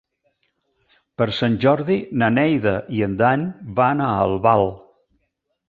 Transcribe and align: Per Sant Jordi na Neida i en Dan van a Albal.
Per 1.21 1.27
Sant 1.39 1.57
Jordi 1.65 1.99
na 2.23 2.31
Neida 2.39 2.75
i 3.01 3.05
en 3.11 3.15
Dan 3.21 3.47
van 3.81 4.05
a 4.07 4.11
Albal. 4.27 4.69